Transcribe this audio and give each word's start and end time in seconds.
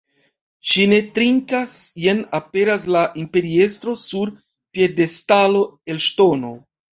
Ŝi 0.69 0.85
ne 0.93 0.97
trinkas, 1.17 1.75
jen 2.03 2.23
aperas 2.37 2.87
la 2.95 3.03
imperiestro 3.25 3.93
sur 4.05 4.33
piedestalo 4.79 5.63
el 5.95 6.03
ŝtono. 6.09 6.53